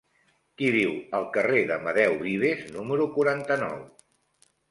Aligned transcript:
Qui 0.59 0.69
viu 0.75 0.93
al 1.17 1.27
carrer 1.35 1.59
d'Amadeu 1.71 2.17
Vives 2.23 2.65
número 2.79 3.07
quaranta-nou? 3.19 3.79